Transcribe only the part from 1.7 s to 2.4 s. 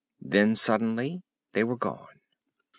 gone!